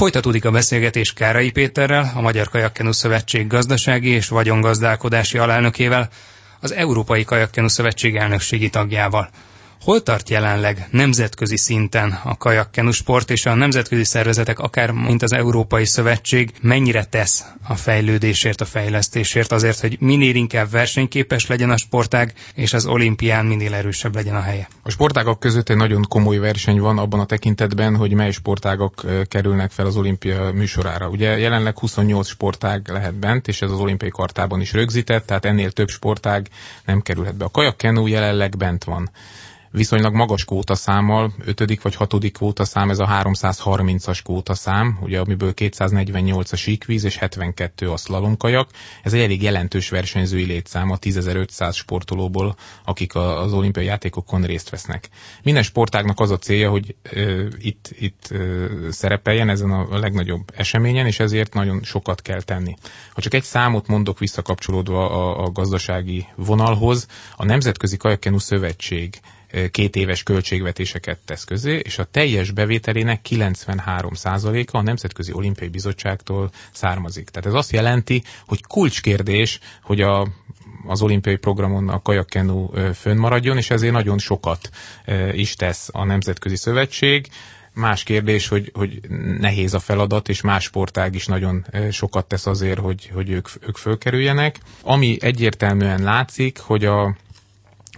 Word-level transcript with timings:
Folytatódik 0.00 0.44
a 0.44 0.50
beszélgetés 0.50 1.12
Kárai 1.12 1.50
Péterrel, 1.50 2.12
a 2.14 2.20
Magyar 2.20 2.48
Kajakkenu 2.48 2.92
Szövetség 2.92 3.46
gazdasági 3.46 4.08
és 4.08 4.28
vagyongazdálkodási 4.28 5.38
alelnökével, 5.38 6.08
az 6.60 6.72
Európai 6.72 7.24
Kajakkenu 7.24 7.68
Szövetség 7.68 8.16
elnökségi 8.16 8.70
tagjával. 8.70 9.30
Hol 9.84 10.02
tart 10.02 10.28
jelenleg 10.28 10.88
nemzetközi 10.90 11.56
szinten 11.56 12.20
a 12.24 12.36
kajakkenu 12.36 12.90
sport, 12.90 13.30
és 13.30 13.46
a 13.46 13.54
nemzetközi 13.54 14.04
szervezetek, 14.04 14.58
akár 14.58 14.90
mint 14.90 15.22
az 15.22 15.32
Európai 15.32 15.84
Szövetség, 15.84 16.52
mennyire 16.62 17.04
tesz 17.04 17.44
a 17.68 17.74
fejlődésért, 17.74 18.60
a 18.60 18.64
fejlesztésért, 18.64 19.52
azért, 19.52 19.80
hogy 19.80 19.96
minél 20.00 20.34
inkább 20.34 20.70
versenyképes 20.70 21.46
legyen 21.46 21.70
a 21.70 21.76
sportág, 21.76 22.32
és 22.54 22.72
az 22.72 22.86
olimpián 22.86 23.46
minél 23.46 23.74
erősebb 23.74 24.14
legyen 24.14 24.36
a 24.36 24.40
helye? 24.40 24.68
A 24.82 24.90
sportágak 24.90 25.40
között 25.40 25.68
egy 25.68 25.76
nagyon 25.76 26.04
komoly 26.08 26.38
verseny 26.38 26.80
van 26.80 26.98
abban 26.98 27.20
a 27.20 27.26
tekintetben, 27.26 27.96
hogy 27.96 28.12
mely 28.12 28.30
sportágak 28.30 29.06
kerülnek 29.28 29.70
fel 29.70 29.86
az 29.86 29.96
olimpia 29.96 30.52
műsorára. 30.52 31.08
Ugye 31.08 31.38
jelenleg 31.38 31.78
28 31.78 32.28
sportág 32.28 32.88
lehet 32.88 33.14
bent, 33.14 33.48
és 33.48 33.62
ez 33.62 33.70
az 33.70 33.78
olimpiai 33.78 34.10
kartában 34.10 34.60
is 34.60 34.72
rögzített, 34.72 35.26
tehát 35.26 35.44
ennél 35.44 35.70
több 35.70 35.88
sportág 35.88 36.48
nem 36.84 37.00
kerülhet 37.00 37.36
be. 37.36 37.44
A 37.44 37.50
kajakkenu 37.50 38.06
jelenleg 38.06 38.56
bent 38.56 38.84
van 38.84 39.10
viszonylag 39.72 40.14
magas 40.14 40.44
számmal, 40.66 41.32
ötödik 41.44 41.82
vagy 41.82 41.94
hatodik 41.94 42.38
szám, 42.54 42.90
ez 42.90 42.98
a 42.98 43.06
330-as 43.06 44.54
szám, 44.54 44.98
ugye 45.02 45.20
amiből 45.20 45.54
248 45.54 46.52
a 46.52 46.56
síkvíz 46.56 47.04
és 47.04 47.16
72 47.16 47.90
a 47.90 47.96
szlalomkajak. 47.96 48.70
Ez 49.02 49.12
egy 49.12 49.20
elég 49.20 49.42
jelentős 49.42 49.88
versenyzői 49.88 50.44
létszám 50.44 50.90
a 50.90 50.98
10.500 50.98 51.74
sportolóból, 51.74 52.56
akik 52.84 53.14
az 53.14 53.52
olimpiai 53.52 53.86
játékokon 53.86 54.42
részt 54.42 54.70
vesznek. 54.70 55.08
Minden 55.42 55.62
sportágnak 55.62 56.20
az 56.20 56.30
a 56.30 56.38
célja, 56.38 56.70
hogy 56.70 56.94
ö, 57.02 57.46
itt, 57.58 57.94
itt 57.98 58.26
ö, 58.30 58.66
szerepeljen 58.90 59.48
ezen 59.48 59.70
a 59.70 59.98
legnagyobb 59.98 60.50
eseményen, 60.56 61.06
és 61.06 61.20
ezért 61.20 61.54
nagyon 61.54 61.82
sokat 61.82 62.22
kell 62.22 62.42
tenni. 62.42 62.76
Ha 63.12 63.20
csak 63.20 63.34
egy 63.34 63.42
számot 63.42 63.86
mondok 63.86 64.18
visszakapcsolódva 64.18 65.10
a, 65.10 65.44
a 65.44 65.50
gazdasági 65.50 66.26
vonalhoz, 66.36 67.06
a 67.36 67.44
Nemzetközi 67.44 67.96
Kajakkenu 67.96 68.38
Szövetség 68.38 69.20
két 69.70 69.96
éves 69.96 70.22
költségvetéseket 70.22 71.18
tesz 71.24 71.44
közé, 71.44 71.80
és 71.84 71.98
a 71.98 72.04
teljes 72.04 72.50
bevételének 72.50 73.26
93%-a 73.28 74.76
a 74.76 74.82
Nemzetközi 74.82 75.32
Olimpiai 75.32 75.68
Bizottságtól 75.68 76.50
származik. 76.72 77.28
Tehát 77.28 77.48
ez 77.48 77.54
azt 77.54 77.72
jelenti, 77.72 78.22
hogy 78.46 78.62
kulcskérdés, 78.66 79.58
hogy 79.82 80.00
a 80.00 80.26
az 80.86 81.02
olimpiai 81.02 81.36
programon 81.36 81.88
a 81.88 82.02
kajakkenu 82.02 82.70
fönnmaradjon, 82.94 83.56
és 83.56 83.70
ezért 83.70 83.92
nagyon 83.92 84.18
sokat 84.18 84.70
is 85.32 85.54
tesz 85.54 85.88
a 85.92 86.04
Nemzetközi 86.04 86.56
Szövetség. 86.56 87.26
Más 87.72 88.02
kérdés, 88.02 88.48
hogy, 88.48 88.70
hogy 88.74 89.00
nehéz 89.38 89.74
a 89.74 89.78
feladat, 89.78 90.28
és 90.28 90.40
más 90.40 90.64
sportág 90.64 91.14
is 91.14 91.26
nagyon 91.26 91.66
sokat 91.90 92.26
tesz 92.26 92.46
azért, 92.46 92.78
hogy, 92.78 93.10
hogy 93.14 93.30
ők, 93.30 93.48
ők 93.66 93.76
fölkerüljenek. 93.76 94.58
Ami 94.82 95.16
egyértelműen 95.20 96.02
látszik, 96.02 96.58
hogy 96.58 96.84
a, 96.84 97.16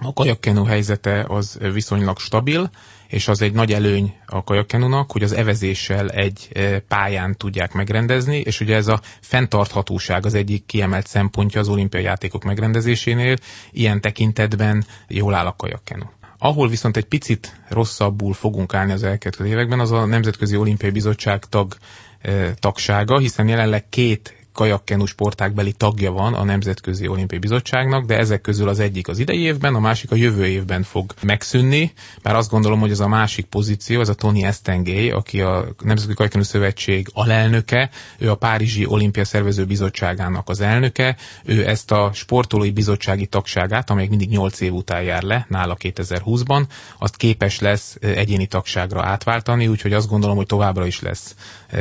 a 0.01 0.12
kajakkenu 0.12 0.65
helyzete 0.65 1.25
az 1.29 1.59
viszonylag 1.73 2.19
stabil, 2.19 2.71
és 3.09 3.29
az 3.29 3.43
egy 3.43 3.53
nagy 3.53 3.73
előny 3.73 4.15
a 4.27 4.45
kajakkenunak, 4.45 5.12
hogy 5.12 5.23
az 5.23 5.33
evezéssel 5.33 6.09
egy 6.11 6.48
e, 6.53 6.79
pályán 6.79 7.37
tudják 7.37 7.73
megrendezni, 7.73 8.37
és 8.37 8.61
ugye 8.61 8.77
ez 8.77 8.89
a 8.89 9.01
fenntarthatóság 9.20 10.27
az 10.27 10.35
egyik 10.35 10.67
kiemelt 10.67 11.07
szempontja 11.07 11.61
az 11.61 11.69
olimpiai 11.69 12.03
játékok 12.03 12.45
megrendezésénél, 12.45 13.37
ilyen 13.70 14.01
tekintetben 14.01 14.85
jól 15.09 15.35
áll 15.35 15.47
a 15.47 15.57
kajakkenu. 15.57 16.05
Ahol 16.39 16.69
viszont 16.69 16.97
egy 16.97 17.05
picit 17.05 17.61
rosszabbul 17.69 18.33
fogunk 18.35 18.75
állni 18.75 18.93
az 18.93 19.03
elkövetkező 19.03 19.48
években, 19.48 19.81
az 19.81 19.91
a 19.93 20.05
Nemzetközi 20.05 20.57
Olimpiai 20.57 20.93
Bizottság 20.93 21.45
tag, 21.45 21.75
e, 22.23 22.55
tagsága, 22.55 23.19
hiszen 23.19 23.48
jelenleg 23.48 23.89
két 23.89 24.42
kajakkenu 24.53 25.05
sportákbeli 25.06 25.72
tagja 25.72 26.12
van 26.12 26.34
a 26.34 26.45
Nemzetközi 26.45 27.08
Olimpiai 27.08 27.41
Bizottságnak, 27.41 28.05
de 28.05 28.19
ezek 28.19 28.41
közül 28.41 28.69
az 28.69 28.81
egyik 28.81 29.08
az 29.08 29.19
idei 29.19 29.39
évben, 29.41 29.75
a 29.75 29.81
másik 29.81 30.11
a 30.11 30.14
jövő 30.14 30.46
évben 30.46 30.83
fog 30.83 31.14
megszűnni, 31.23 31.92
mert 32.23 32.36
azt 32.36 32.51
gondolom, 32.51 32.80
hogy 32.80 32.91
ez 32.91 33.01
a 33.01 33.08
másik 33.08 33.46
pozíció, 33.46 34.01
ez 34.01 34.08
a 34.08 34.14
Tony 34.14 34.42
Estengay, 34.45 35.11
aki 35.11 35.41
a 35.41 35.64
Nemzetközi 35.83 36.14
Kajakkenu 36.17 36.45
Szövetség 36.45 37.08
alelnöke, 37.12 37.91
ő 38.18 38.30
a 38.30 38.35
Párizsi 38.35 38.86
Olimpia 38.86 39.24
Szervező 39.24 39.64
Bizottságának 39.64 40.48
az 40.48 40.61
elnöke, 40.61 41.17
ő 41.45 41.68
ezt 41.68 41.91
a 41.91 42.11
sportolói 42.14 42.70
bizottsági 42.70 43.27
tagságát, 43.27 43.91
amely 43.91 44.07
mindig 44.08 44.29
8 44.29 44.61
év 44.61 44.73
után 44.73 45.02
jár 45.02 45.23
le, 45.23 45.46
nála 45.48 45.77
2020-ban, 45.80 46.62
azt 46.98 47.17
képes 47.17 47.61
lesz 47.61 47.96
egyéni 48.01 48.46
tagságra 48.46 49.05
átváltani, 49.05 49.67
úgyhogy 49.68 49.92
azt 49.92 50.08
gondolom, 50.08 50.36
hogy 50.36 50.46
továbbra 50.46 50.86
is 50.86 51.01
lesz 51.01 51.35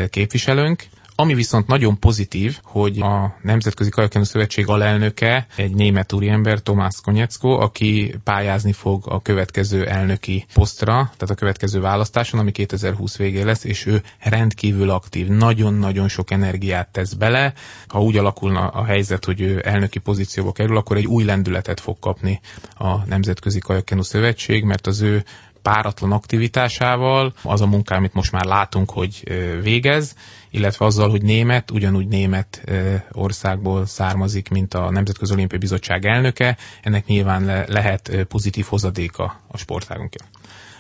képviselőnk. 0.10 0.84
Ami 1.22 1.34
viszont 1.34 1.68
nagyon 1.68 2.00
pozitív, 2.00 2.60
hogy 2.64 3.00
a 3.02 3.36
Nemzetközi 3.42 3.90
Kajakkenu 3.90 4.24
Szövetség 4.24 4.68
alelnöke 4.68 5.48
egy 5.56 5.74
német 5.74 6.14
úriember, 6.14 6.60
Tomás 6.60 6.96
Konyecko, 7.04 7.50
aki 7.50 8.16
pályázni 8.24 8.72
fog 8.72 9.04
a 9.08 9.22
következő 9.22 9.88
elnöki 9.88 10.46
posztra, 10.54 10.94
tehát 10.94 11.30
a 11.30 11.36
következő 11.36 11.80
választáson, 11.80 12.40
ami 12.40 12.52
2020 12.52 13.18
végén 13.18 13.46
lesz, 13.46 13.64
és 13.64 13.86
ő 13.86 14.04
rendkívül 14.20 14.90
aktív, 14.90 15.28
nagyon-nagyon 15.28 16.08
sok 16.08 16.32
energiát 16.32 16.92
tesz 16.92 17.14
bele. 17.14 17.54
Ha 17.88 18.02
úgy 18.02 18.18
alakulna 18.18 18.68
a 18.68 18.84
helyzet, 18.84 19.26
hogy 19.26 19.42
ő 19.42 19.62
elnöki 19.66 20.00
pozícióba 20.00 20.52
kerül, 20.52 20.78
akkor 20.78 20.98
egy 20.98 21.08
új 21.08 21.24
lendületet 21.24 21.80
fog 21.80 22.00
kapni 22.00 22.40
a 22.78 23.06
Nemzetközi 23.06 23.60
Kajakkenu 23.60 24.02
Szövetség, 24.04 24.64
mert 24.64 24.88
az 24.88 25.02
ő 25.02 25.24
páratlan 25.62 26.12
aktivitásával, 26.12 27.34
az 27.44 27.62
a 27.62 27.66
munká, 27.68 27.96
amit 27.96 28.14
most 28.14 28.32
már 28.32 28.46
látunk, 28.46 28.90
hogy 28.92 29.24
végez, 29.62 30.16
illetve 30.50 30.86
azzal, 30.86 31.10
hogy 31.10 31.22
német, 31.22 31.72
ugyanúgy 31.72 32.08
német 32.08 32.64
országból 33.12 33.86
származik, 33.86 34.50
mint 34.50 34.74
a 34.74 34.92
Nemzetközi 34.92 35.34
Olimpiai 35.34 35.60
Bizottság 35.60 36.06
elnöke, 36.06 36.58
ennek 36.82 37.06
nyilván 37.06 37.46
le, 37.46 37.66
lehet 37.68 38.26
pozitív 38.28 38.66
hozadéka 38.66 39.40
a 39.48 39.58
sportágunkra. 39.58 40.26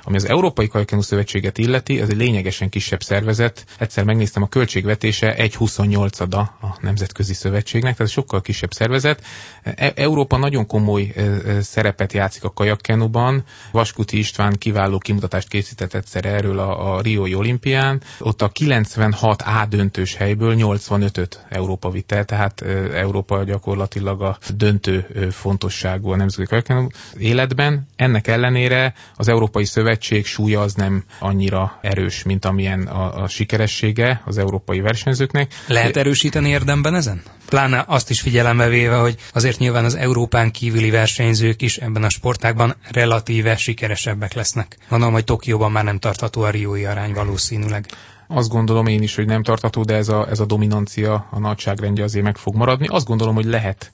Ami 0.03 0.15
az 0.15 0.29
Európai 0.29 0.67
Kajkenu 0.67 1.01
Szövetséget 1.01 1.57
illeti, 1.57 2.01
ez 2.01 2.09
egy 2.09 2.15
lényegesen 2.17 2.69
kisebb 2.69 3.03
szervezet. 3.03 3.65
Egyszer 3.79 4.03
megnéztem 4.03 4.43
a 4.43 4.47
költségvetése 4.47 5.35
1,28-ada 5.37 6.39
a 6.61 6.77
Nemzetközi 6.81 7.33
Szövetségnek, 7.33 7.95
tehát 7.95 8.11
sokkal 8.11 8.41
kisebb 8.41 8.71
szervezet. 8.71 9.23
E- 9.63 9.91
Európa 9.95 10.37
nagyon 10.37 10.65
komoly 10.67 11.11
e, 11.15 11.21
e, 11.21 11.61
szerepet 11.61 12.13
játszik 12.13 12.43
a 12.43 12.49
kajakkenuban. 12.53 13.43
Vaskuti 13.71 14.17
István 14.17 14.55
kiváló 14.57 14.97
kimutatást 14.97 15.47
készített 15.47 15.93
egyszer 15.93 16.25
erről 16.25 16.59
a, 16.59 16.95
a 16.95 17.01
Rioi 17.01 17.35
olimpián. 17.35 18.01
Ott 18.19 18.41
a 18.41 18.49
96 18.49 19.41
A 19.41 19.65
döntős 19.69 20.15
helyből 20.15 20.55
85-öt 20.57 21.45
Európa 21.49 21.89
vitte 21.89 22.23
tehát 22.23 22.61
Európa 22.93 23.43
gyakorlatilag 23.43 24.21
a 24.21 24.37
döntő 24.55 25.05
fontosságú 25.31 26.09
a 26.11 26.15
nemzetközi 26.15 26.47
kajakkenu 26.47 26.87
életben. 27.17 27.87
Ennek 27.95 28.27
ellenére 28.27 28.93
az 29.15 29.27
Európai 29.27 29.65
Szövetség 29.65 29.89
szövetség 29.91 30.25
súlya 30.25 30.61
az 30.61 30.73
nem 30.73 31.03
annyira 31.19 31.77
erős, 31.81 32.23
mint 32.23 32.45
amilyen 32.45 32.81
a, 32.81 33.21
a 33.23 33.27
sikeressége 33.27 34.21
az 34.25 34.37
európai 34.37 34.79
versenyzőknek. 34.79 35.53
Lehet 35.67 35.97
erősíteni 35.97 36.49
érdemben 36.49 36.95
ezen? 36.95 37.21
Pláne 37.49 37.83
azt 37.87 38.09
is 38.09 38.21
figyelembe 38.21 38.67
véve, 38.67 38.95
hogy 38.95 39.15
azért 39.33 39.57
nyilván 39.59 39.85
az 39.85 39.95
Európán 39.95 40.51
kívüli 40.51 40.89
versenyzők 40.89 41.61
is 41.61 41.77
ebben 41.77 42.03
a 42.03 42.09
sportágban 42.09 42.75
relatíve 42.91 43.55
sikeresebbek 43.57 44.33
lesznek. 44.33 44.77
Gondolom, 44.89 45.13
hogy 45.13 45.23
Tokióban 45.23 45.71
már 45.71 45.83
nem 45.83 45.99
tartható 45.99 46.41
a 46.41 46.49
riói 46.49 46.85
arány 46.85 47.13
valószínűleg. 47.13 47.85
Azt 48.33 48.49
gondolom 48.49 48.87
én 48.87 49.01
is, 49.01 49.15
hogy 49.15 49.25
nem 49.25 49.43
tartható, 49.43 49.83
de 49.83 49.95
ez 49.95 50.09
a, 50.09 50.27
ez 50.29 50.39
a 50.39 50.45
dominancia, 50.45 51.27
a 51.29 51.39
nagyságrendje 51.39 52.03
azért 52.03 52.25
meg 52.25 52.37
fog 52.37 52.55
maradni. 52.55 52.87
Azt 52.87 53.05
gondolom, 53.05 53.35
hogy 53.35 53.45
lehet 53.45 53.91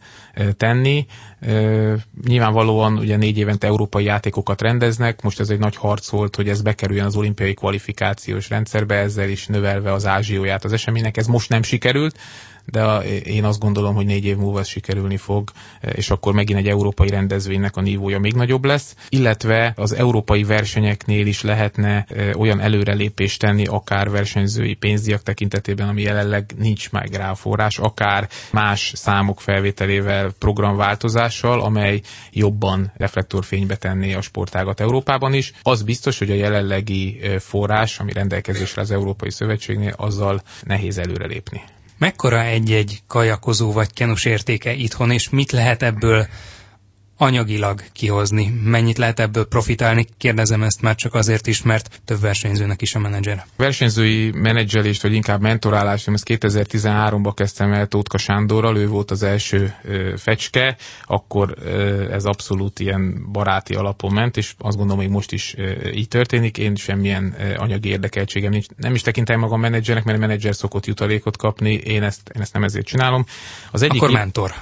tenni. 0.58 1.06
Nyilvánvalóan 2.28 2.98
ugye 2.98 3.18
négy 3.18 3.38
évente 3.38 3.68
európai 3.68 4.04
játékokat 4.04 4.62
rendeznek, 4.62 5.22
most 5.22 5.40
ez 5.40 5.50
egy 5.50 5.60
nagy 5.60 5.76
harc 5.76 6.10
volt, 6.10 6.36
hogy 6.36 6.50
ez 6.50 6.62
bekerüljön 6.62 7.06
az 7.06 7.16
olimpiai 7.16 7.54
kvalifikációs 7.54 8.50
rendszerbe, 8.50 8.96
ezzel 8.96 9.30
is 9.30 9.48
növelve 9.48 9.94
az 9.94 10.06
ázsióját 10.06 10.64
az 10.64 10.74
eseménynek. 10.74 11.18
Ez 11.18 11.28
most 11.28 11.50
nem 11.50 11.64
sikerült, 11.64 12.18
de 12.72 12.98
én 13.24 13.44
azt 13.44 13.60
gondolom, 13.60 13.96
hogy 13.96 14.06
négy 14.06 14.26
év 14.26 14.38
múlva 14.38 14.60
ez 14.60 14.68
sikerülni 14.68 15.18
fog, 15.18 15.52
és 15.94 16.10
akkor 16.10 16.34
megint 16.34 16.60
egy 16.60 16.68
európai 16.68 17.10
rendezvénynek 17.10 17.76
a 17.76 17.82
nívója 17.82 18.20
még 18.20 18.34
nagyobb 18.34 18.66
lesz, 18.66 18.96
illetve 19.10 19.74
az 19.76 19.94
európai 19.94 20.44
versenyeknél 20.44 21.28
is 21.28 21.42
lehetne 21.42 22.06
olyan 22.38 22.60
előrelépést 22.60 23.40
tenni, 23.40 23.66
akár 23.66 24.10
versenyzői 24.10 24.74
pénzdiak 24.74 25.24
tekintetében, 25.24 25.88
ami 25.88 26.02
jelenleg 26.02 26.52
nincs 26.58 26.92
meg 26.92 27.14
rá 27.14 27.34
forrás, 27.34 27.78
akár 27.80 28.30
más 28.52 28.92
számok 28.96 29.42
felvételével, 29.42 30.32
programváltozással, 30.40 31.62
amely 31.62 32.02
jobban 32.32 32.92
reflektorfénybe 32.98 33.76
tenné 33.76 34.14
a 34.14 34.22
sportágat 34.22 34.80
Európában 34.80 35.34
is. 35.34 35.52
Az 35.62 35.84
biztos, 35.84 36.18
hogy 36.20 36.32
a 36.32 36.36
jelenlegi 36.36 37.20
forrás, 37.40 38.00
ami 38.00 38.12
rendelkezésre 38.14 38.82
az 38.82 38.92
Európai 38.92 39.32
Szövetségnél, 39.32 39.94
azzal 39.98 40.42
nehéz 40.64 40.98
előrelépni. 40.98 41.62
Mekkora 41.98 42.44
egy-egy 42.44 43.02
kajakozó 43.08 43.72
vagy 43.72 43.94
kenus 43.94 44.26
értéke 44.26 44.74
itthon, 44.74 45.12
és 45.12 45.30
mit 45.30 45.52
lehet 45.52 45.84
ebből 45.84 46.28
anyagilag 47.18 47.84
kihozni? 47.94 48.54
Mennyit 48.64 48.98
lehet 48.98 49.20
ebből 49.20 49.48
profitálni? 49.48 50.06
Kérdezem 50.18 50.64
ezt 50.64 50.82
már 50.82 50.96
csak 50.96 51.14
azért 51.14 51.48
is, 51.48 51.62
mert 51.62 52.02
több 52.06 52.20
versenyzőnek 52.20 52.82
is 52.82 52.96
a 52.96 53.00
menedzser. 53.00 53.46
Versenyzői 53.56 54.32
menedzselést, 54.32 55.02
vagy 55.02 55.14
inkább 55.14 55.42
mentorálást, 55.42 56.08
ezt 56.08 56.26
2013-ban 56.28 57.32
kezdtem 57.36 57.74
el 57.74 57.88
Tótka 57.88 58.18
Sándorral, 58.18 58.78
ő 58.78 58.88
volt 58.88 59.12
az 59.12 59.24
első 59.24 59.74
ö, 59.84 60.14
fecske, 60.18 60.78
akkor 61.04 61.56
ö, 61.64 62.12
ez 62.12 62.26
abszolút 62.26 62.80
ilyen 62.80 63.32
baráti 63.32 63.74
alapon 63.74 64.14
ment, 64.14 64.38
és 64.38 64.54
azt 64.58 64.78
gondolom, 64.78 65.02
hogy 65.02 65.12
most 65.12 65.32
is 65.32 65.56
ö, 65.58 65.90
így 65.90 66.08
történik. 66.08 66.58
Én 66.58 66.76
semmilyen 66.76 67.36
ö, 67.40 67.56
anyagi 67.56 67.90
érdekeltségem 67.90 68.52
nincs. 68.52 68.66
Nem 68.78 68.94
is 68.94 69.02
tekintem 69.02 69.40
magam 69.40 69.60
menedzsernek, 69.60 70.04
mert 70.04 70.18
a 70.18 70.22
menedzser 70.22 70.56
szokott 70.56 70.86
jutalékot 70.86 71.38
kapni, 71.38 71.74
én 71.74 72.04
ezt, 72.04 72.32
én 72.36 72.42
ezt 72.42 72.54
nem 72.54 72.64
ezért 72.64 72.86
csinálom. 72.86 73.26
Az 73.72 73.82
egyik 73.82 74.02
Akkor 74.02 74.14
mentor. 74.14 74.54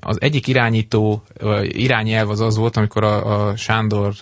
Az 0.00 0.20
egyik 0.20 0.46
irányító, 0.46 1.22
irányelv 1.92 2.30
az 2.30 2.40
az 2.40 2.56
volt, 2.56 2.76
amikor 2.76 3.04
a, 3.04 3.48
a 3.48 3.56
Sándor 3.56 4.14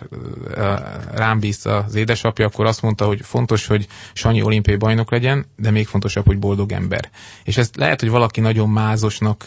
rám 1.14 1.40
bízta 1.40 1.76
az 1.76 1.94
édesapja, 1.94 2.46
akkor 2.46 2.66
azt 2.66 2.82
mondta, 2.82 3.06
hogy 3.06 3.20
fontos, 3.22 3.66
hogy 3.66 3.86
Sanyi 4.12 4.42
olimpiai 4.42 4.76
bajnok 4.76 5.10
legyen, 5.10 5.46
de 5.56 5.70
még 5.70 5.86
fontosabb, 5.86 6.26
hogy 6.26 6.38
boldog 6.38 6.72
ember. 6.72 7.10
És 7.44 7.56
ezt 7.56 7.76
lehet, 7.76 8.00
hogy 8.00 8.10
valaki 8.10 8.40
nagyon 8.40 8.68
mázosnak, 8.68 9.44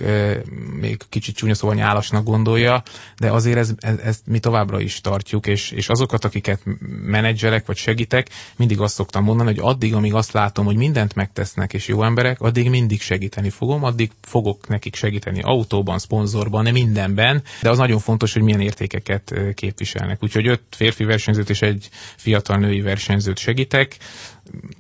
még 0.79 1.01
kicsit 1.09 1.35
csúnya 1.35 1.53
szóval 1.53 1.75
nyálasnak 1.75 2.23
gondolja, 2.23 2.83
de 3.19 3.31
azért 3.31 3.57
ez, 3.57 3.73
ez, 4.03 4.19
mi 4.25 4.39
továbbra 4.39 4.79
is 4.79 5.01
tartjuk, 5.01 5.47
és, 5.47 5.71
és 5.71 5.89
azokat, 5.89 6.25
akiket 6.25 6.59
menedzselek 7.05 7.65
vagy 7.65 7.77
segítek, 7.77 8.29
mindig 8.55 8.79
azt 8.79 8.93
szoktam 8.93 9.23
mondani, 9.23 9.49
hogy 9.49 9.59
addig, 9.61 9.93
amíg 9.93 10.13
azt 10.13 10.31
látom, 10.31 10.65
hogy 10.65 10.75
mindent 10.75 11.15
megtesznek 11.15 11.73
és 11.73 11.87
jó 11.87 12.03
emberek, 12.03 12.41
addig 12.41 12.69
mindig 12.69 13.01
segíteni 13.01 13.49
fogom, 13.49 13.83
addig 13.83 14.11
fogok 14.21 14.67
nekik 14.67 14.95
segíteni 14.95 15.41
autóban, 15.41 15.99
szponzorban, 15.99 16.71
mindenben, 16.71 17.43
de 17.61 17.69
az 17.69 17.77
nagyon 17.77 17.99
fontos, 17.99 18.12
hogy 18.33 18.41
milyen 18.41 18.61
értékeket 18.61 19.33
képviselnek. 19.53 20.23
Úgyhogy 20.23 20.47
öt 20.47 20.61
férfi 20.69 21.03
versenyzőt 21.03 21.49
és 21.49 21.61
egy 21.61 21.89
fiatal 22.17 22.57
női 22.57 22.81
versenyzőt 22.81 23.37
segítek 23.37 23.97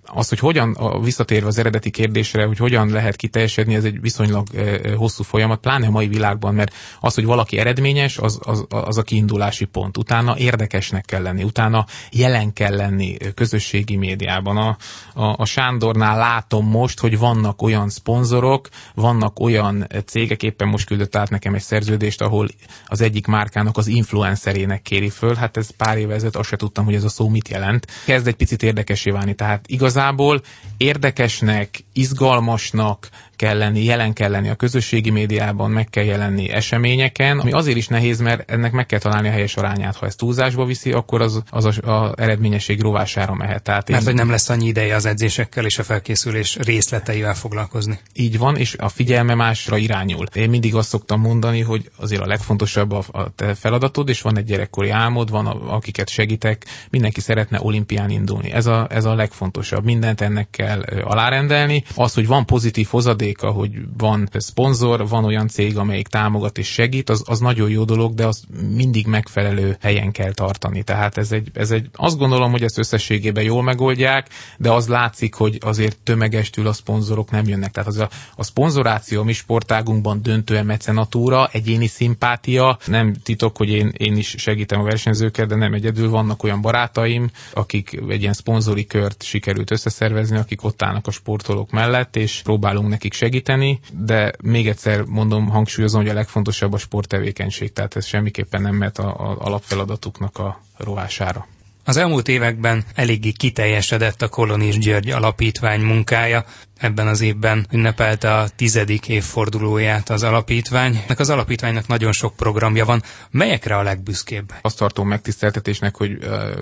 az, 0.05 0.29
hogy 0.29 0.39
hogyan, 0.39 0.77
visszatérve 1.03 1.47
az 1.47 1.57
eredeti 1.57 1.89
kérdésre, 1.89 2.45
hogy 2.45 2.57
hogyan 2.57 2.89
lehet 2.89 3.15
kiteljesedni, 3.15 3.75
ez 3.75 3.83
egy 3.83 4.01
viszonylag 4.01 4.47
e, 4.55 4.95
hosszú 4.95 5.23
folyamat, 5.23 5.59
pláne 5.59 5.87
a 5.87 5.91
mai 5.91 6.07
világban, 6.07 6.53
mert 6.55 6.73
az, 6.99 7.13
hogy 7.13 7.25
valaki 7.25 7.57
eredményes, 7.57 8.17
az, 8.17 8.39
az, 8.43 8.65
az 8.69 8.97
a 8.97 9.01
kiindulási 9.01 9.65
pont. 9.65 9.97
Utána 9.97 10.37
érdekesnek 10.37 11.05
kell 11.05 11.21
lenni, 11.21 11.43
utána 11.43 11.85
jelen 12.11 12.53
kell 12.53 12.75
lenni 12.75 13.17
közösségi 13.35 13.95
médiában. 13.95 14.57
A, 14.57 14.77
a, 15.13 15.35
a 15.37 15.45
Sándornál 15.45 16.17
látom 16.17 16.67
most, 16.69 16.99
hogy 16.99 17.17
vannak 17.17 17.61
olyan 17.61 17.89
szponzorok, 17.89 18.69
vannak 18.95 19.39
olyan 19.39 19.87
cégek, 20.05 20.43
éppen 20.43 20.67
most 20.67 20.85
küldött 20.87 21.15
át 21.15 21.29
nekem 21.29 21.53
egy 21.53 21.61
szerződést, 21.61 22.21
ahol 22.21 22.47
az 22.87 23.01
egyik 23.01 23.27
márkának 23.27 23.77
az 23.77 23.87
influencerének 23.87 24.81
kéri 24.81 25.09
föl, 25.09 25.35
hát 25.35 25.57
ez 25.57 25.69
pár 25.69 25.97
éve 25.97 26.13
ezelőtt 26.13 26.35
azt 26.35 26.49
se 26.49 26.55
tudtam, 26.55 26.85
hogy 26.85 26.95
ez 26.95 27.03
a 27.03 27.09
szó 27.09 27.29
mit 27.29 27.49
jelent. 27.49 27.87
Kezd 28.05 28.27
egy 28.27 28.35
picit 28.35 28.63
érdekesé 28.63 29.09
válni, 29.11 29.33
tehát 29.33 29.52
igazából 29.65 30.41
érdekesnek, 30.77 31.83
izgalmasnak, 31.93 33.09
kell 33.35 33.57
lenni, 33.57 33.83
jelen 33.83 34.13
kell 34.13 34.29
lenni 34.29 34.49
a 34.49 34.55
közösségi 34.55 35.09
médiában, 35.09 35.71
meg 35.71 35.89
kell 35.89 36.03
jelenni 36.03 36.49
eseményeken, 36.49 37.39
ami 37.39 37.51
azért 37.51 37.77
is 37.77 37.87
nehéz, 37.87 38.19
mert 38.19 38.51
ennek 38.51 38.71
meg 38.71 38.85
kell 38.85 38.99
találni 38.99 39.27
a 39.27 39.31
helyes 39.31 39.55
arányát. 39.55 39.95
Ha 39.95 40.05
ezt 40.05 40.17
túlzásba 40.17 40.65
viszi, 40.65 40.91
akkor 40.91 41.21
az 41.21 41.41
az 41.49 41.65
a, 41.65 41.91
a 41.91 42.13
eredményesség 42.17 42.81
rovására 42.81 43.33
mehet. 43.33 43.63
Tehát 43.63 43.89
mert 43.89 44.01
én... 44.01 44.07
hogy 44.07 44.17
nem 44.17 44.29
lesz 44.29 44.49
annyi 44.49 44.67
ideje 44.67 44.95
az 44.95 45.05
edzésekkel 45.05 45.65
és 45.65 45.79
a 45.79 45.83
felkészülés 45.83 46.55
részleteivel 46.55 47.35
foglalkozni. 47.35 47.99
Így 48.13 48.37
van, 48.37 48.55
és 48.55 48.75
a 48.77 48.89
figyelme 48.89 49.33
másra 49.35 49.77
irányul. 49.77 50.25
Én 50.33 50.49
mindig 50.49 50.75
azt 50.75 50.89
szoktam 50.89 51.21
mondani, 51.21 51.61
hogy 51.61 51.91
azért 51.97 52.21
a 52.21 52.25
legfontosabb 52.25 52.91
a, 52.91 53.03
a 53.11 53.29
te 53.35 53.53
feladatod, 53.53 54.09
és 54.09 54.21
van 54.21 54.37
egy 54.37 54.45
gyerekkori 54.45 54.89
álmod, 54.89 55.29
van 55.29 55.47
a, 55.47 55.75
akiket 55.75 56.09
segítek, 56.09 56.65
mindenki 56.89 57.21
szeretne 57.21 57.59
olimpián 57.61 58.09
indulni. 58.09 58.51
Ez 58.51 58.65
a, 58.65 58.87
ez 58.89 59.05
a 59.05 59.15
legfontosabb. 59.15 59.83
Mindent 59.83 60.21
ennek 60.21 60.49
kell 60.49 60.81
alárendelni. 61.03 61.83
Az, 61.95 62.13
hogy 62.13 62.27
van 62.27 62.45
pozitív 62.45 62.87
hozadék, 62.89 63.32
szándéka, 63.33 63.59
hogy 63.59 63.71
van 63.97 64.29
szponzor, 64.31 65.07
van 65.07 65.25
olyan 65.25 65.47
cég, 65.47 65.77
amelyik 65.77 66.07
támogat 66.07 66.57
és 66.57 66.67
segít, 66.67 67.09
az, 67.09 67.23
az 67.25 67.39
nagyon 67.39 67.69
jó 67.69 67.83
dolog, 67.83 68.13
de 68.13 68.25
az 68.25 68.43
mindig 68.75 69.07
megfelelő 69.07 69.77
helyen 69.81 70.11
kell 70.11 70.33
tartani. 70.33 70.83
Tehát 70.83 71.17
ez 71.17 71.31
egy, 71.31 71.49
ez 71.53 71.71
egy, 71.71 71.89
azt 71.93 72.17
gondolom, 72.17 72.51
hogy 72.51 72.63
ezt 72.63 72.77
összességében 72.77 73.43
jól 73.43 73.63
megoldják, 73.63 74.29
de 74.57 74.71
az 74.71 74.87
látszik, 74.87 75.33
hogy 75.33 75.57
azért 75.61 75.97
tömegestül 76.03 76.67
a 76.67 76.73
szponzorok 76.73 77.31
nem 77.31 77.47
jönnek. 77.47 77.71
Tehát 77.71 77.89
az 77.89 77.97
a, 77.97 78.09
a 78.35 78.43
szponzoráció 78.43 79.21
a 79.21 79.23
mi 79.23 79.33
sportágunkban 79.33 80.21
döntően 80.21 80.65
mecenatúra, 80.65 81.49
egyéni 81.51 81.87
szimpátia. 81.87 82.77
Nem 82.85 83.13
titok, 83.13 83.57
hogy 83.57 83.69
én, 83.69 83.91
én 83.97 84.17
is 84.17 84.35
segítem 84.37 84.79
a 84.79 84.83
versenyzőket, 84.83 85.47
de 85.47 85.55
nem 85.55 85.73
egyedül 85.73 86.09
vannak 86.09 86.43
olyan 86.43 86.61
barátaim, 86.61 87.29
akik 87.53 88.01
egy 88.07 88.21
ilyen 88.21 88.33
szponzori 88.33 88.85
kört 88.85 89.23
sikerült 89.23 89.71
összeszervezni, 89.71 90.37
akik 90.37 90.63
ott 90.63 90.81
állnak 90.81 91.07
a 91.07 91.11
sportolók 91.11 91.71
mellett, 91.71 92.15
és 92.15 92.41
próbálunk 92.43 92.89
nekik 92.89 93.12
segíteni, 93.13 93.79
de 93.91 94.31
még 94.43 94.67
egyszer 94.67 95.01
mondom, 95.01 95.47
hangsúlyozom, 95.47 96.01
hogy 96.01 96.09
a 96.09 96.13
legfontosabb 96.13 96.73
a 96.73 96.77
sporttevékenység, 96.77 97.73
tehát 97.73 97.95
ez 97.95 98.05
semmiképpen 98.05 98.61
nem 98.61 98.75
mehet 98.75 98.97
a, 98.97 99.07
a 99.07 99.35
alapfeladatuknak 99.39 100.37
a 100.37 100.61
rovására. 100.77 101.47
Az 101.85 101.97
elmúlt 101.97 102.27
években 102.27 102.83
eléggé 102.95 103.31
kiteljesedett 103.31 104.21
a 104.21 104.27
Kolonis 104.27 104.77
György 104.77 105.09
alapítvány 105.09 105.81
munkája. 105.81 106.45
Ebben 106.77 107.07
az 107.07 107.21
évben 107.21 107.67
ünnepelte 107.71 108.33
a 108.37 108.49
tizedik 108.49 109.07
évfordulóját 109.07 110.09
az 110.09 110.23
alapítvány. 110.23 111.03
Az 111.17 111.29
alapítványnak 111.29 111.87
nagyon 111.87 112.11
sok 112.11 112.35
programja 112.35 112.85
van. 112.85 113.01
Melyekre 113.31 113.77
a 113.77 113.81
legbüszkébb? 113.83 114.53
Azt 114.61 114.77
tartom 114.77 115.07
megtiszteltetésnek, 115.07 115.95
hogy 115.95 116.17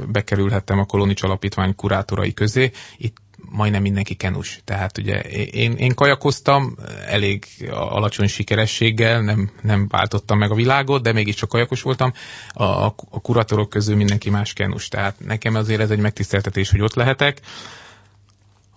bekerülhettem 0.07 0.80
a 0.80 0.86
Kolonics 0.86 1.24
alapítvány 1.24 1.75
kurátorai 1.75 2.33
közé. 2.33 2.71
Itt 2.98 3.18
majdnem 3.51 3.81
mindenki 3.81 4.13
kenus. 4.13 4.62
Tehát 4.63 4.98
ugye 4.98 5.19
én, 5.51 5.71
én 5.74 5.94
kajakoztam 5.94 6.75
elég 7.07 7.45
alacsony 7.69 8.27
sikerességgel, 8.27 9.21
nem, 9.21 9.51
nem 9.62 9.88
váltottam 9.88 10.38
meg 10.38 10.51
a 10.51 10.56
világot, 10.56 11.01
de 11.01 11.12
mégiscsak 11.12 11.50
kajakos 11.50 11.81
voltam. 11.81 12.13
A, 12.53 12.63
a 12.63 12.95
kuratorok 13.21 13.69
közül 13.69 13.95
mindenki 13.95 14.30
más 14.30 14.53
kenus. 14.53 14.88
Tehát 14.88 15.15
nekem 15.25 15.56
azért 15.56 15.81
ez 15.81 15.89
egy 15.89 16.00
megtiszteltetés, 16.00 16.69
hogy 16.69 16.81
ott 16.81 16.94
lehetek. 16.95 17.39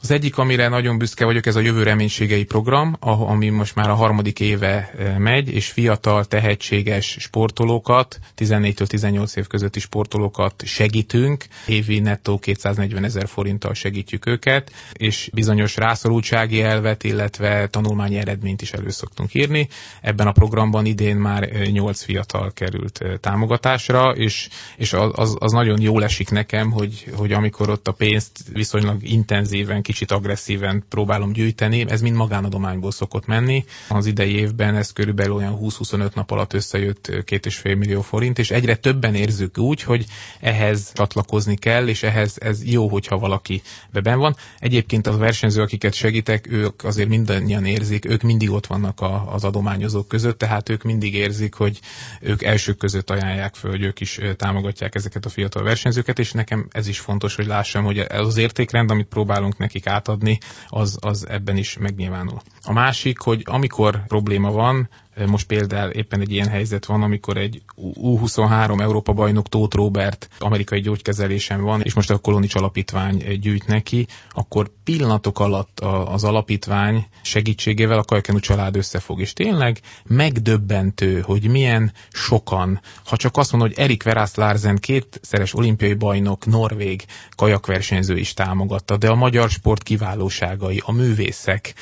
Az 0.04 0.10
egyik, 0.10 0.38
amire 0.38 0.68
nagyon 0.68 0.98
büszke 0.98 1.24
vagyok, 1.24 1.46
ez 1.46 1.56
a 1.56 1.60
Jövő 1.60 1.82
Reménységei 1.82 2.44
program, 2.44 2.96
ami 3.00 3.48
most 3.48 3.74
már 3.74 3.90
a 3.90 3.94
harmadik 3.94 4.40
éve 4.40 4.90
e, 4.98 5.18
megy, 5.18 5.48
és 5.54 5.70
fiatal, 5.70 6.24
tehetséges 6.24 7.16
sportolókat, 7.20 8.18
14-től 8.36 8.86
18 8.86 9.36
év 9.36 9.46
közötti 9.46 9.80
sportolókat 9.80 10.62
segítünk, 10.64 11.44
évi 11.66 11.98
nettó 11.98 12.38
240 12.38 13.04
ezer 13.04 13.28
forinttal 13.28 13.74
segítjük 13.74 14.26
őket, 14.26 14.72
és 14.92 15.30
bizonyos 15.32 15.76
rászorultsági 15.76 16.62
elvet, 16.62 17.04
illetve 17.04 17.66
tanulmányi 17.66 18.16
eredményt 18.16 18.62
is 18.62 18.72
elő 18.72 18.90
szoktunk 18.90 19.34
írni. 19.34 19.68
Ebben 20.00 20.26
a 20.26 20.32
programban 20.32 20.84
idén 20.86 21.16
már 21.16 21.48
8 21.70 22.00
e, 22.00 22.04
fiatal 22.04 22.52
került 22.52 22.98
e, 22.98 23.16
támogatásra, 23.16 24.10
és, 24.10 24.48
és 24.76 24.92
az, 24.92 25.36
az 25.38 25.52
nagyon 25.52 25.80
jól 25.80 26.04
esik 26.04 26.30
nekem, 26.30 26.70
hogy, 26.70 27.04
hogy 27.16 27.32
amikor 27.32 27.70
ott 27.70 27.88
a 27.88 27.92
pénzt 27.92 28.38
viszonylag 28.52 29.08
intenzíven 29.08 29.82
kicsit 29.94 30.10
agresszíven 30.10 30.84
próbálom 30.88 31.32
gyűjteni, 31.32 31.84
ez 31.88 32.00
mind 32.00 32.16
magánadományból 32.16 32.90
szokott 32.90 33.26
menni. 33.26 33.64
Az 33.88 34.06
idei 34.06 34.34
évben 34.36 34.76
ez 34.76 34.92
körülbelül 34.92 35.32
olyan 35.34 35.58
20-25 35.62 36.14
nap 36.14 36.30
alatt 36.30 36.52
összejött 36.52 37.06
2,5 37.10 37.78
millió 37.78 38.00
forint, 38.00 38.38
és 38.38 38.50
egyre 38.50 38.74
többen 38.76 39.14
érzük 39.14 39.58
úgy, 39.58 39.82
hogy 39.82 40.04
ehhez 40.40 40.92
csatlakozni 40.94 41.56
kell, 41.56 41.88
és 41.88 42.02
ehhez 42.02 42.36
ez 42.40 42.64
jó, 42.64 42.88
hogyha 42.88 43.18
valaki 43.18 43.62
beben 43.92 44.18
van. 44.18 44.36
Egyébként 44.58 45.06
a 45.06 45.16
versenyző, 45.16 45.62
akiket 45.62 45.94
segítek, 45.94 46.46
ők 46.52 46.84
azért 46.84 47.08
mindannyian 47.08 47.64
érzik, 47.64 48.04
ők 48.10 48.22
mindig 48.22 48.50
ott 48.50 48.66
vannak 48.66 49.00
a, 49.00 49.32
az 49.32 49.44
adományozók 49.44 50.08
között, 50.08 50.38
tehát 50.38 50.68
ők 50.68 50.82
mindig 50.82 51.14
érzik, 51.14 51.54
hogy 51.54 51.80
ők 52.20 52.42
elsők 52.42 52.76
között 52.76 53.10
ajánlják 53.10 53.54
föl, 53.54 53.70
hogy 53.70 53.82
ők 53.82 54.00
is 54.00 54.20
támogatják 54.36 54.94
ezeket 54.94 55.24
a 55.24 55.28
fiatal 55.28 55.62
versenyzőket, 55.62 56.18
és 56.18 56.32
nekem 56.32 56.66
ez 56.70 56.86
is 56.86 56.98
fontos, 57.00 57.34
hogy 57.34 57.46
lássam, 57.46 57.84
hogy 57.84 57.98
ez 57.98 58.26
az 58.26 58.36
értékrend, 58.36 58.90
amit 58.90 59.06
próbálunk 59.06 59.58
nekik 59.58 59.83
nekik 59.84 59.86
átadni, 59.86 60.38
az, 60.68 60.98
az 61.00 61.28
ebben 61.28 61.56
is 61.56 61.78
megnyilvánul. 61.78 62.40
A 62.62 62.72
másik, 62.72 63.18
hogy 63.18 63.42
amikor 63.44 64.06
probléma 64.06 64.50
van, 64.50 64.88
most 65.26 65.46
például 65.46 65.90
éppen 65.90 66.20
egy 66.20 66.32
ilyen 66.32 66.48
helyzet 66.48 66.84
van, 66.84 67.02
amikor 67.02 67.36
egy 67.36 67.62
U23 68.02 68.80
Európa 68.80 69.12
bajnok 69.12 69.48
Tóth 69.48 69.76
Robert 69.76 70.28
amerikai 70.38 70.80
gyógykezelésen 70.80 71.62
van, 71.62 71.80
és 71.80 71.94
most 71.94 72.10
a 72.10 72.18
Kolonics 72.18 72.54
Alapítvány 72.54 73.38
gyűjt 73.40 73.66
neki, 73.66 74.06
akkor 74.30 74.70
pillanatok 74.84 75.40
alatt 75.40 75.80
az 76.06 76.24
alapítvány 76.24 77.06
segítségével 77.22 77.98
a 77.98 78.04
Kajkenu 78.04 78.38
család 78.38 78.76
összefog. 78.76 79.20
És 79.20 79.32
tényleg 79.32 79.80
megdöbbentő, 80.04 81.20
hogy 81.20 81.48
milyen 81.50 81.92
sokan, 82.12 82.80
ha 83.04 83.16
csak 83.16 83.36
azt 83.36 83.52
mondom, 83.52 83.70
hogy 83.70 83.78
Erik 83.84 84.02
Verász 84.02 84.34
Larsen 84.34 84.76
kétszeres 84.76 85.54
olimpiai 85.54 85.94
bajnok, 85.94 86.46
norvég 86.46 87.04
kajakversenyző 87.36 88.16
is 88.16 88.34
támogatta, 88.34 88.96
de 88.96 89.08
a 89.08 89.14
magyar 89.14 89.50
sport 89.50 89.82
kiválóságai, 89.82 90.82
a 90.86 90.92
művészek, 90.92 91.74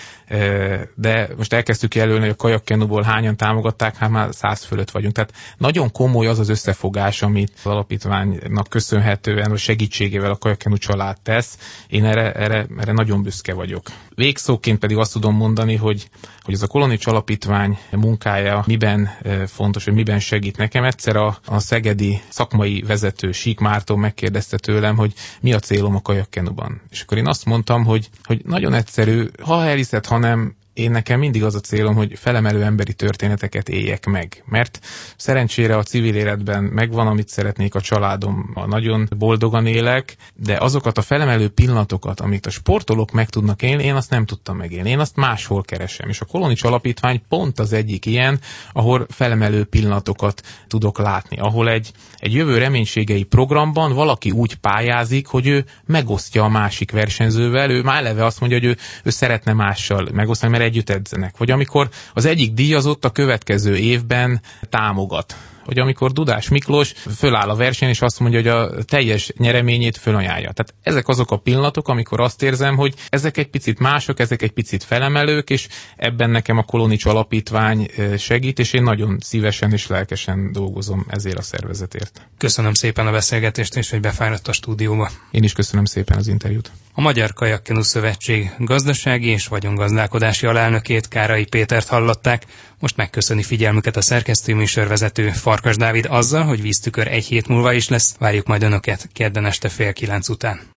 de 0.95 1.29
most 1.37 1.53
elkezdtük 1.53 1.95
jelölni, 1.95 2.21
hogy 2.21 2.31
a 2.31 2.37
kajakkenuból 2.37 3.03
hány 3.03 3.22
hányan 3.23 3.37
támogatták, 3.37 3.97
hát 3.97 4.11
már 4.11 4.29
száz 4.33 4.65
fölött 4.65 4.91
vagyunk. 4.91 5.15
Tehát 5.15 5.33
nagyon 5.57 5.93
komoly 5.93 6.27
az 6.27 6.39
az 6.39 6.49
összefogás, 6.49 7.23
amit 7.23 7.53
az 7.57 7.71
alapítványnak 7.71 8.69
köszönhetően, 8.69 9.51
vagy 9.51 9.59
segítségével 9.59 10.31
a 10.31 10.37
Kajakenu 10.37 10.77
család 10.77 11.17
tesz. 11.23 11.59
Én 11.89 12.05
erre, 12.05 12.33
erre, 12.33 12.67
erre 12.79 12.93
nagyon 12.93 13.23
büszke 13.23 13.55
vagyok. 13.55 13.83
Végszóként 14.15 14.79
pedig 14.79 14.97
azt 14.97 15.13
tudom 15.13 15.37
mondani, 15.37 15.77
hogy, 15.77 16.09
hogy 16.43 16.55
ez 16.55 16.63
a 16.63 16.67
Kolonics 16.67 17.07
Alapítvány 17.07 17.79
munkája 17.91 18.65
miben 18.67 19.11
fontos, 19.47 19.85
hogy 19.85 19.95
miben 19.95 20.21
segít 20.21 20.57
nekem. 20.57 20.85
Egyszer 20.85 21.17
a, 21.17 21.39
a 21.47 21.59
szegedi 21.59 22.21
szakmai 22.29 22.83
vezető 22.87 23.33
Sík 23.33 23.59
Márton 23.59 23.99
megkérdezte 23.99 24.57
tőlem, 24.57 24.97
hogy 24.97 25.13
mi 25.41 25.53
a 25.53 25.59
célom 25.59 25.95
a 25.95 26.03
kajakkenuban. 26.03 26.81
És 26.91 27.03
akkor 27.03 27.19
én 27.19 27.27
azt 27.27 27.45
mondtam, 27.45 27.85
hogy, 27.85 28.09
hogy 28.25 28.43
nagyon 28.45 28.75
egyszerű, 28.75 29.27
ha 29.43 29.65
elhiszed, 29.65 30.07
ha 30.07 30.19
nem, 30.19 30.55
én 30.75 30.91
nekem 30.91 31.19
mindig 31.19 31.45
az 31.45 31.55
a 31.55 31.61
célom, 31.61 31.95
hogy 31.95 32.19
felemelő 32.19 32.63
emberi 32.63 32.93
történeteket 32.93 33.69
éljek 33.69 34.07
meg. 34.07 34.43
Mert 34.47 34.81
szerencsére 35.17 35.77
a 35.77 35.83
civil 35.83 36.15
életben 36.15 36.65
megvan, 36.65 37.07
amit 37.07 37.29
szeretnék, 37.29 37.75
a 37.75 37.81
családom 37.81 38.57
nagyon 38.67 39.09
boldogan 39.17 39.67
élek, 39.67 40.17
de 40.35 40.57
azokat 40.59 40.99
a 40.99 41.03
felemelő 41.03 41.49
pillanatokat, 41.49 42.21
amit 42.21 42.47
a 42.47 42.51
sportolók 42.51 43.11
meg 43.11 43.29
tudnak 43.29 43.63
élni, 43.63 43.85
én 43.85 43.95
azt 43.95 44.11
nem 44.11 44.27
tudtam 44.27 44.57
megélni. 44.57 44.91
Én 44.91 44.99
azt 44.99 45.17
máshol 45.17 45.63
keresem. 45.63 46.09
És 46.09 46.21
a 46.21 46.25
Kolonics 46.25 46.65
Alapítvány 46.65 47.23
pont 47.29 47.59
az 47.59 47.73
egyik 47.73 48.07
ilyen, 48.07 48.41
ahol 48.73 49.07
felemelő 49.09 49.65
pillanatokat 49.65 50.43
tudok 50.67 50.99
látni. 50.99 51.39
Ahol 51.39 51.69
egy, 51.69 51.91
egy 52.17 52.35
jövő 52.35 52.59
reménységei 52.59 53.23
programban 53.23 53.93
valaki 53.93 54.31
úgy 54.31 54.55
pályázik, 54.55 55.27
hogy 55.27 55.47
ő 55.47 55.65
megosztja 55.85 56.45
a 56.45 56.49
másik 56.49 56.91
versenyzővel, 56.91 57.71
ő 57.71 57.83
már 57.83 57.97
eleve 57.97 58.25
azt 58.25 58.41
mondja, 58.41 58.59
hogy 58.59 58.69
ő, 58.69 58.77
ő 59.05 59.11
szeretne 59.11 59.53
mással 59.53 60.09
megosztani, 60.13 60.53
mert 60.53 60.62
együtt 60.63 60.91
edzenek. 60.91 61.37
Vagy 61.37 61.51
amikor 61.51 61.89
az 62.15 62.25
egyik 62.25 62.53
díjazott 62.53 63.05
a 63.05 63.11
következő 63.11 63.77
évben 63.77 64.41
támogat 64.71 65.37
hogy 65.65 65.79
amikor 65.79 66.13
Dudás 66.13 66.49
Miklós 66.49 66.93
föláll 67.17 67.49
a 67.49 67.55
verseny, 67.57 67.89
és 67.89 68.01
azt 68.01 68.21
mondja, 68.21 68.39
hogy 68.39 68.49
a 68.49 68.83
teljes 68.85 69.33
nyereményét 69.37 69.97
fölajánlja. 69.97 70.53
Tehát 70.53 70.75
ezek 70.83 71.09
azok 71.09 71.31
a 71.31 71.37
pillanatok, 71.37 71.89
amikor 71.89 72.21
azt 72.21 72.43
érzem, 72.43 72.77
hogy 72.77 72.95
ezek 73.09 73.37
egy 73.37 73.49
picit 73.49 73.79
mások, 73.79 74.19
ezek 74.21 74.43
egy 74.43 74.51
picit 74.53 74.85
felemelők, 74.85 75.51
és 75.51 75.69
ebben 75.97 76.31
nekem 76.31 76.59
a 76.59 76.63
Kolonics 76.63 77.05
Alapítvány 77.05 77.89
segít, 78.19 78.59
és 78.59 78.73
én 78.73 78.83
nagyon 78.83 79.17
szívesen 79.21 79.73
és 79.73 79.87
lelkesen 79.87 80.53
dolgozom 80.53 81.05
ezért 81.09 81.39
a 81.39 81.43
szervezetért. 81.43 82.29
Köszönöm 82.39 82.75
szépen 82.75 83.07
a 83.07 83.11
beszélgetést, 83.11 83.77
és 83.77 83.91
hogy 83.91 84.01
befáradt 84.01 84.49
a 84.49 84.53
stúdióba. 84.53 85.11
Én 85.31 85.43
is 85.43 85.53
köszönöm 85.53 85.85
szépen 85.85 86.19
az 86.19 86.29
interjút. 86.29 86.71
A 86.95 87.01
Magyar 87.01 87.33
Kajakkenu 87.33 87.83
Szövetség 87.83 88.51
gazdasági 88.59 89.29
és 89.29 89.47
vagyongazdálkodási 89.47 90.47
alelnökét 90.47 91.09
Kárai 91.09 91.45
Pétert 91.45 91.89
hallották. 91.89 92.47
Most 92.79 92.97
megköszöni 92.97 93.43
figyelmüket 93.43 93.97
a 93.97 94.01
szerkesztő 94.01 94.55
műsorvezető 94.55 95.31
Farkas 95.31 95.77
Dávid 95.77 96.07
azzal, 96.09 96.43
hogy 96.43 96.63
víztükör 96.63 97.07
egy 97.07 97.25
hét 97.25 97.49
múlva 97.49 97.73
is 97.73 97.89
lesz. 97.89 98.17
Várjuk 98.19 98.47
majd 98.47 98.63
Önöket 98.63 99.09
kedden 99.13 99.47
este 99.47 99.69
fél 99.69 99.93
kilenc 99.93 100.29
után. 100.29 100.71